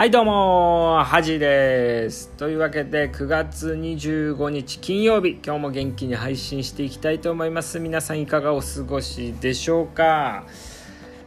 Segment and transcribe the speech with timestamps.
[0.00, 2.30] はいどうもはじです。
[2.38, 7.78] というわけで9月25日金曜日今日も元気に配信していきたいと思います。
[7.80, 10.46] 皆さんいかがお過ごしでしょうか？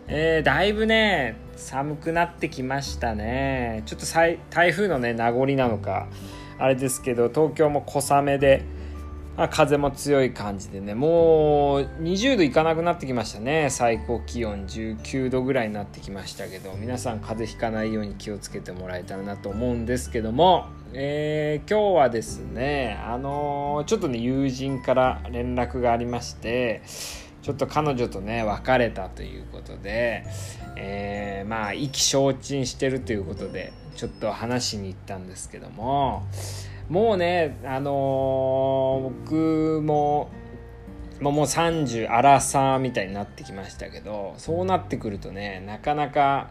[0.07, 3.84] えー、だいぶね寒くなってきましたね。
[3.86, 4.07] ちょっと
[4.50, 6.08] 台風のね名残なのか
[6.58, 8.64] あれですけど東京も小雨で
[9.50, 13.70] 風も強い感じでねもう20度いかなくなってきましたね。
[13.71, 26.83] 最高気温19度ぐらいになってきましたけど皆さん風邪ひかないように気をつけてもらえたらなと思うんですけども、えー、今日はですねあのー、ちょっとね友人から連絡がありまして
[27.41, 30.25] ちょっと彼女とね別れたということで、
[30.77, 36.23] えー、まあ意気消沈してるということでちょっと話しに行ったんですけども
[36.89, 40.30] もうねあのー、僕も
[41.19, 46.50] もう30アラサーみたいになってきましたけどそうなってくるとねなかなか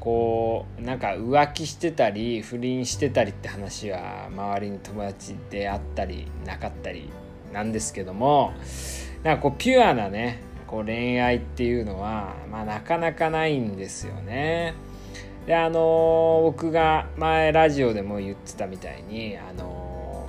[0.00, 7.08] こうなんか浮気してたり不倫してたりって話は周りに友達であったりなかったり
[7.52, 8.52] なんですけども
[9.22, 14.74] なんかこうピュアなねこう恋愛っていうのは、まあ、なかなかないんですよね。
[15.46, 20.28] であの僕が前ラジオでも言ってたみたいにあの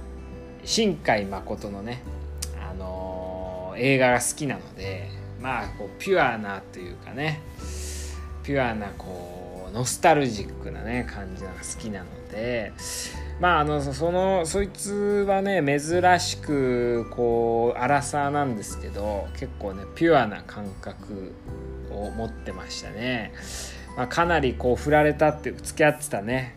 [0.65, 2.01] 新海誠のね
[2.59, 7.41] あの映画が好きなのでまあこうピュアなというかね
[8.43, 12.73] ピュアなこうノスタルジックなね感じが好きなので
[13.39, 21.33] まああのそのそいつはね珍しくこうアラサーなんですけど結構ねピュアな感覚
[21.91, 23.33] を持ってましたね。
[23.95, 26.55] まあ、かなりこう振られたって付き合ってたね。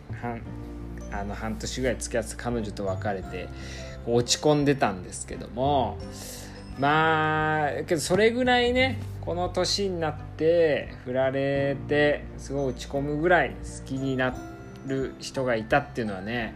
[1.11, 3.47] あの半年ぐらい付き合ってた彼女と別れて
[4.05, 5.97] 落ち込んでたんですけども。
[6.79, 14.35] まあけどそれぐらいねこの年になって振られてすごい落ち込むぐらい好きにな
[14.85, 16.55] る人がいたっていうのはね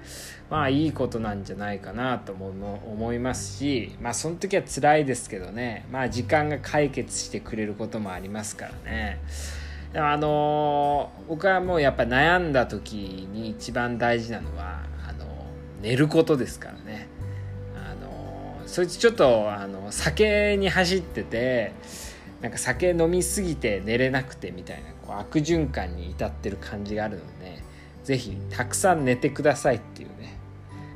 [0.50, 5.86] まあいいことなんじゃないかなと思いますしまあその時は辛いですけどね。
[5.92, 9.20] まあ時間が解決してくれることもありますからね。
[9.94, 15.26] あの僕はもうやっぱ悩んだ時に一番大事なのはあの
[15.82, 17.10] 寝ることですからね。
[17.76, 21.74] あのそいつちょっとあの酒に走ってて
[22.42, 27.62] なんか酒飲みすぎて寝れなくてみたいなこう悪循環に至ってる感じがあるので
[28.04, 30.38] 是非たくさん寝てくださいっていうね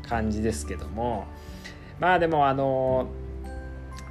[0.08, 1.26] 感じですけども。
[2.00, 3.08] まあでもあの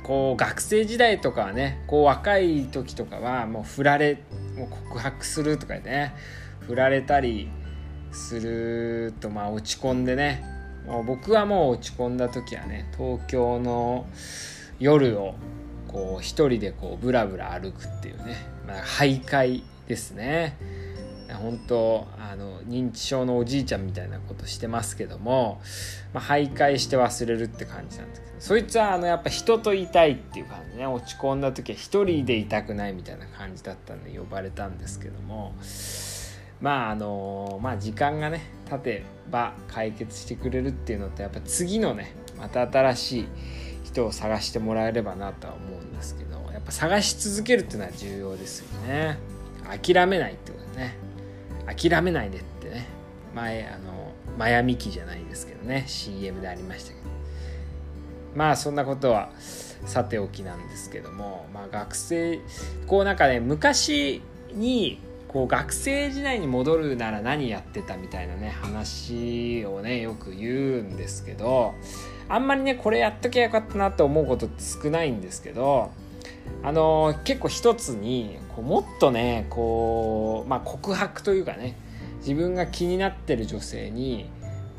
[0.03, 4.19] こう学生時代とかはねこう若い時とかはもう振られ
[4.57, 6.15] もう告白するとかね
[6.67, 7.49] 振られたり
[8.13, 10.45] するとまあ落ち込んでね
[10.87, 14.07] もう僕はもう落ち込んだ時はね東京の
[14.79, 15.35] 夜を
[15.89, 20.57] こう一人でこうブラブラ歩くっていうね、まあ、徘徊ですね。
[21.37, 25.61] 本当あの認知症のおじいちゃんみたいなことしてますけども、
[26.13, 30.87] まあ、徘徊して忘れるって感じなんですけどそいつはあのやっぱ人といたいっていう感じね。
[30.87, 35.55] 落ち込んだ時は一人でいたくないみたいな感じだったんで呼ばれたんですけども
[36.61, 43.29] まああのまあ時間がね経てば解決してくれるっていうのとやっぱ次のねまた新しい
[43.85, 49.19] 人を探してもらえればなとは思うんですけどやっぱ探し続けるっていうのは重要ですよね。
[49.65, 51.04] 諦めないってことね。
[51.67, 52.87] 諦めないでってね。
[53.35, 55.85] 前あのマヤミキじゃないですけどね。
[55.87, 57.05] CM でありましたけど。
[58.35, 62.41] まあそんなことはさておきなんですけども、まあ、学生
[62.87, 71.75] こうなんかね昔にこう学生時代に戻るなら何やってたみたいなね話をねよく言うんですけど。
[72.29, 75.91] あんまりねこれやっときゃよかったなと思うことって少ないんですけど。
[76.63, 81.77] あの結構一つにこうもっとねこう、まあ、告白というかね
[82.19, 84.31] 自分が気になってる女性に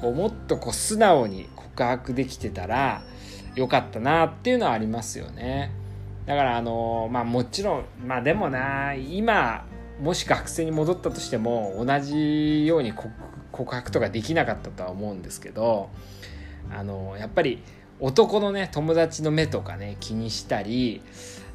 [0.02, 3.04] こうもっとこう素直に告白できてたら
[3.56, 5.72] よかったなっていうのはありますよね。
[6.26, 9.66] だからあのまあもちろんまあでもな今
[10.02, 15.90] もし学生に戻ったとしても同じように告白とかできなかったとは思うんですけど
[16.72, 17.62] あのやっぱり
[18.00, 21.02] 男のね友達の目とかね気にしたり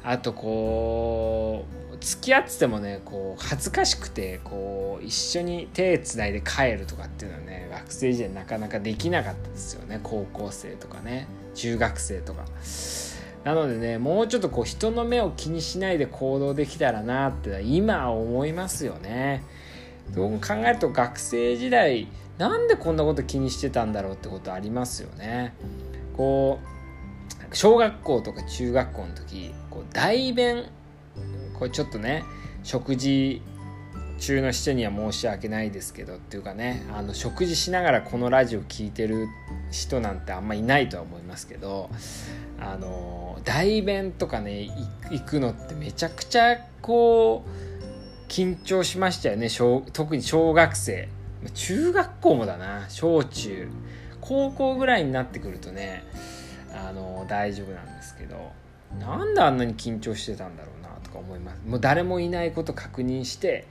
[0.03, 12.45] あとこう付き合っててもねこう恥ずかしくてこう一緒に手つないで帰るとかっていうのはね学生時代なかなかできなかったですよね高校生とかね中学生とか。
[13.43, 19.43] なのでねもうちょっとこう人の目を気にしないで行動できたらなって今思いますよね。
[20.13, 22.07] どう考えると学生時代
[22.37, 25.53] なんでこんなこと気にしてたんだろうってことありますよね。
[26.15, 26.80] こう
[27.53, 30.65] 小学校とか中学校の時こう代弁
[31.57, 32.23] これちょっとね
[32.63, 33.41] 食事
[34.19, 39.27] 中の人には申し訳ないですけどっていうかねあの食事しながらこのラジオ聴いてる
[39.71, 41.89] 人なんてあんまいないとは思いますけど
[42.59, 44.69] あの代弁とかね
[45.09, 49.49] 行くのってめちゃくちゃこう緊張しましたよね
[49.91, 51.09] 特に小学生。
[51.55, 53.67] 中学校もだな小中。
[54.21, 56.03] 高校ぐらいになってくるとね
[56.87, 58.51] あの大丈夫なんですけど
[58.99, 61.61] なんであんなに緊張してたんだろうなとか思います。
[61.65, 63.65] もう誰もいないこと確認して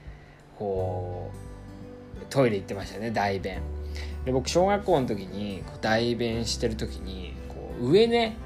[0.57, 3.61] こうトイレ行ってましたね代弁
[4.25, 8.37] で僕小学校の時にこう代弁してる時にこう上ね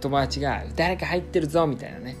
[0.00, 2.16] 友達が「誰か入ってるぞ」みたいなね。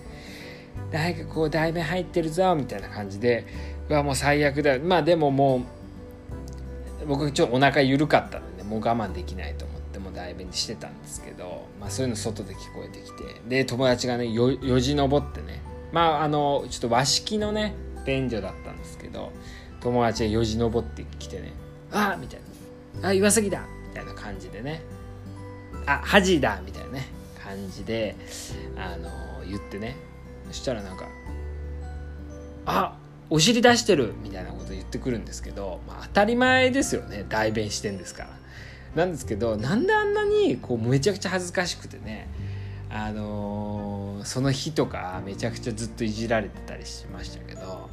[0.90, 3.46] 誰かこう代弁入ってるぞみたいな感じで
[3.88, 5.58] うわもう最悪だまあでもも
[7.02, 9.79] う僕ちょっとお腹緩かったのでもう我慢できないと思って。
[9.98, 15.60] も代弁してたんですけど、まあ、そういうの外で聞こえてきてで友達がねよよじ登ってね
[15.92, 17.74] まああのちょっと和式のね
[18.06, 19.32] 便所だったんですけど
[19.80, 21.52] 友達がよじ登ってきてね
[21.90, 22.40] 「あみたい
[23.00, 24.82] な「あ岩崎だ!」みたいな感じでね
[25.86, 27.08] 「あ恥だ!」みたいなね
[27.42, 28.16] 感じで
[28.76, 29.10] あの
[29.46, 29.96] 言ってね
[30.48, 31.06] そしたらなんか
[32.66, 32.96] 「あ
[33.30, 38.39] お尻出してる!」みたいなこと言ってくるんですけど、まあ、当たり前ですよね代弁してんですから。
[38.94, 42.28] なんですけどなんであんなにこうめちゃくちゃ恥ずかしくてね
[42.90, 47.88] あのー、その日とかめちゃくちゃずっといじられてたりしましたけど、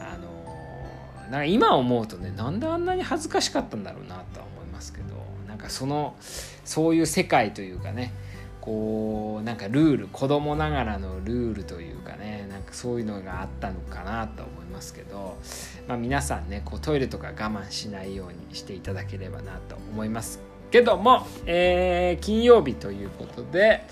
[0.00, 5.14] あのー、なんか今思うとねなんであんなに恥ずかしかったんだろうなとは思いますけど
[5.46, 6.16] なんかその
[6.64, 8.12] そういう世界というかね
[8.62, 15.36] こうなんかルール子供ながらのルールというかねなんかそういうのがあったのかなと思いますけど、
[15.88, 23.84] まあ、皆さんねこうトイレとか我慢しないようにしていただければなと思いますけども、えー、金曜日ということで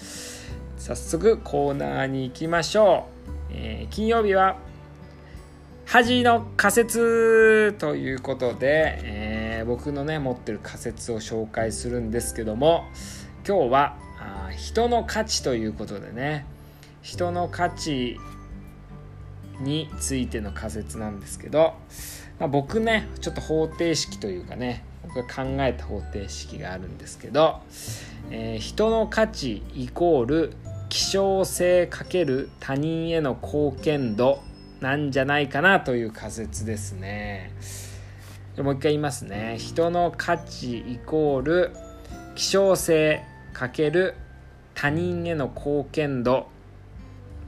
[0.78, 3.08] 早速コーナーに行きましょ
[3.50, 4.56] う、えー、金曜日は
[5.84, 12.84] 恥の仮説ということで、えー、僕のね持ってる仮説を紹介するんですけども
[13.44, 14.09] 今日は
[14.56, 16.44] 人の価値ということでね
[17.02, 18.18] 人の価値
[19.60, 21.74] についての仮説なんですけど、
[22.38, 27.60] まあ、僕ねちょっと方程式というかね僕が考えた方程式があるんですけど、
[28.30, 30.52] えー、人の価値イコール
[30.88, 34.42] 希少性×他人への貢献度
[34.80, 37.52] なんじゃないかなという仮説ですね。
[38.58, 39.56] もう一回言いますね。
[39.58, 41.70] 人の価値イコール
[42.34, 46.48] 希少性他人への貢献度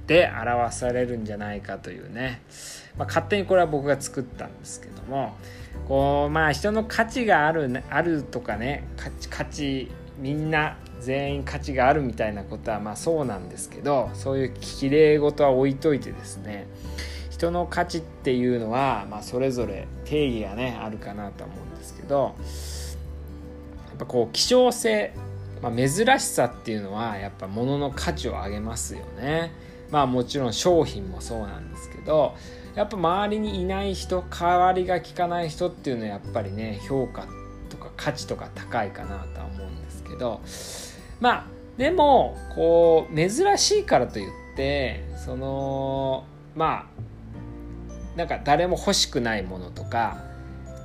[0.07, 2.43] で表されるんじゃないかというね、
[2.97, 5.37] まあ、勝手にこれは僕が作ったんですけども。
[5.89, 16.67] こうまあ人の価値がある、ね、あるとかね価値価値みんな全員価値があるみたいなことはまあそうなんですけどそういうきれい事は置いといてですね。
[17.31, 22.37] 人の価値っていうのは、まあ、それぞれ定義がねあるかなと思うんですけど。
[23.89, 25.13] やっぱこう希少性
[25.63, 29.53] まあ、珍しさっていうのはやっぱ物の価値を上げますよね。
[29.93, 32.35] まあもちろん商品もそうなんですけど
[32.75, 37.27] やっぱ周りにいない人代わりが利かない人っていうのはやっぱりね評価
[37.69, 40.41] とか価値とか高いかなとは思うんですけど
[41.21, 46.25] まあでもこう珍しいからといってその
[46.57, 46.89] ま
[48.17, 50.25] あなんか誰も欲しくないものとか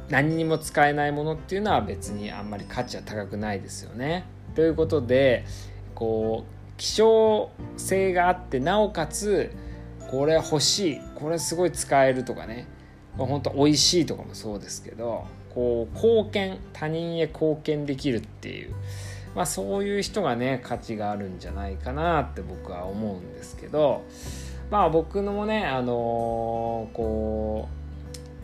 [0.09, 4.25] 何にも使えないものっていうのは別にあんまり価値は高くないですよね。
[4.57, 5.45] ということで
[5.93, 9.51] こう希少性があってなおかつ
[10.09, 12.67] これ欲しいこれすごい使えるとかね。
[13.17, 18.75] 本当美味しいとかもそうですけどこう貢献他人へ貢献できるっていう、
[19.35, 24.03] まあ、そういう人がね価値があるんじゃないかなって僕は思うんですけど
[24.71, 27.69] まあ僕のもねあのー、こ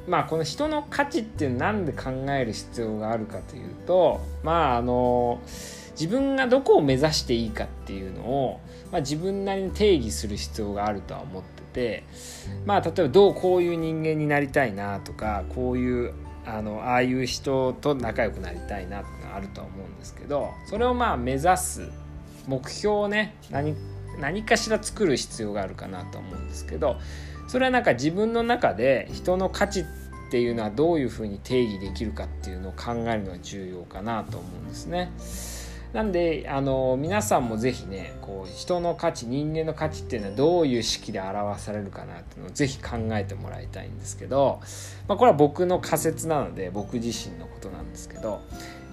[0.08, 8.60] うまあこの人の価値って何で考える必要があるかというとまああのー自分がどこを目指していいかっていうのを、
[8.92, 12.04] まあ、自分なりに定義する必要があるとは思ってて
[12.66, 16.14] まあ例えばどうこういう人間になりたいなとかこういう
[16.46, 21.90] あのああいう人と仲良くなりたいなってのがあるとは思うんですけどそれをまあ目指す
[22.48, 23.76] 目標をね何
[24.20, 26.98] 何かしら作る必要があるかなと思うんですけど
[27.48, 29.86] それはなんか自分の中で人の価値っ
[30.32, 35.12] ていうのはどういうふうに定義できるかっていうのを考えるのが重要かなと思うんですね。
[35.94, 44.60] なんであの皆さんも是非ねこう人の価値人間の価値っていうのはどういう式で表されるかなっていうのを是非考えてもらいたいんですけど、
[45.08, 48.42] まあ、これは僕の仮説なので僕自身のことなんですけど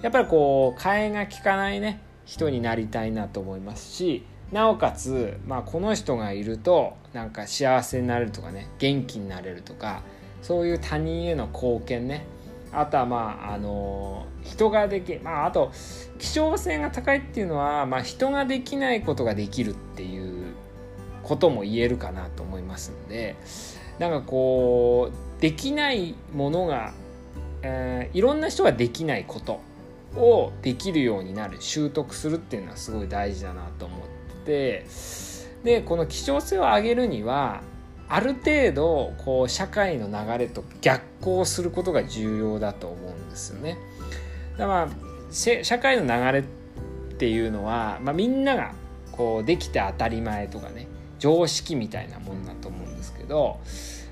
[0.03, 10.03] やっぱりこう替えが利かないね人になりたいなと思いますしなおかつ、まあ、この人がいるとなんか幸せになれるとかね元気になれるとか
[10.43, 12.25] そういう他人への貢献ね
[12.73, 15.71] あとはまああの人ができまああと
[16.17, 20.53] 希少性が高いっていうのは、まあ、人ができないことができるっていう
[21.23, 23.35] ことも言えるかなと思いますんで
[23.99, 26.93] なんかこうできないものが、
[27.61, 29.61] えー、いろんな人ができないこと
[30.15, 34.85] をできるようになる習得するっていうのはすごい大事だなと思って
[35.63, 37.61] でこの希少性を上げるには
[38.13, 43.77] ある程度こう社会の流れと逆行することが重要だと思うんですよね。
[44.57, 44.89] だから
[45.31, 46.43] 社会の流れっ
[47.17, 48.73] ていうのは、まあ、みんなが
[49.13, 50.87] こうできて当たり前とかね
[51.19, 53.59] 常識みたいなもんだと思うんですけど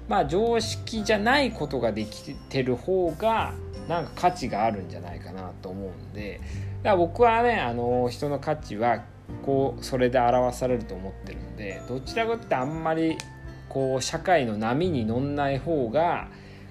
[0.08, 3.54] まあ常識じゃないことができてる方が
[3.90, 6.40] なんか価値があるんじゃないかなと思うんで
[6.84, 9.04] だから僕はねあの人の価値は
[9.46, 13.18] こうそれで表されると思ってるんでどちらかってあんまり
[13.70, 16.28] こう社会の波に乗んない方が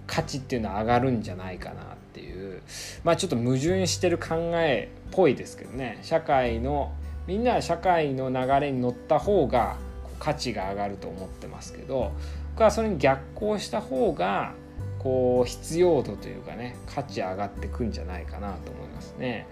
[0.07, 2.63] 価値っていうのは上がるんじゃないかなっていう。
[3.05, 5.99] まあちょっと矛盾してる考えっぽいですけどね。
[6.03, 6.93] 社会の
[7.27, 9.77] みんなは社会の流れに乗った方が
[10.19, 12.13] 価値が上がると思ってますけど。
[12.59, 14.53] 僕はそれに逆行した方が
[14.99, 19.47] こう必要度というかね価値上がってくんじゃないかなと思いますね。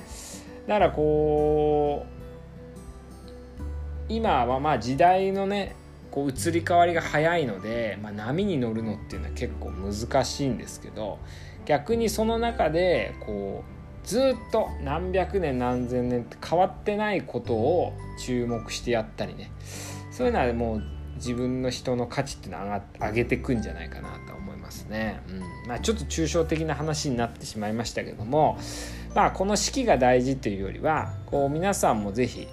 [0.66, 3.62] だからこう
[4.08, 5.76] 今はまあ時代のね
[6.16, 11.18] こう移り変わりが早いので、まあ、波に乗るのっていうのは結構難しいんですけど
[11.66, 13.64] 逆にその中でこ
[14.02, 19.50] うずっと何百年何千年って変わってないことを注目してやったりね
[20.10, 20.82] そういうのはもう
[21.16, 25.22] 自分の人の価値っていうのを上が上げてくんじゃないかなと思いますね。
[25.28, 28.58] うんまあ、ちょっと抽象的な話になってしまいましたけども、
[29.14, 32.48] まあ、この式が大事というよりはこう皆さんも是非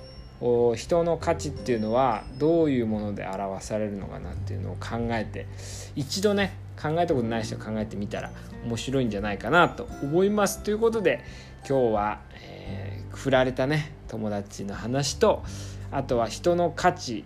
[0.76, 5.48] 人の価値っていうのはどういうもので表されるのかなっていうのを考えて
[5.96, 8.32] 一度ね考えたことない人考えてみたら
[8.66, 11.24] 面白いんじゃないかなと思いますということで
[11.68, 15.44] 今日は、えー、振られたね友達の話と
[15.92, 17.24] あとは人の価値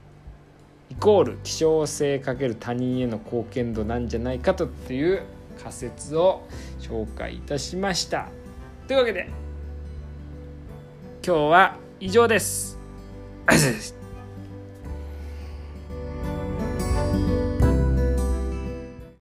[0.92, 5.24] イコール希少性かける他人への貢献度なんじゃないかとっていう
[5.62, 6.48] 仮説を
[6.80, 8.30] 紹介いたしました
[8.88, 9.30] というわけで
[11.26, 12.40] 今日は以上で。
[12.40, 12.77] す。
[13.48, 13.74] Also,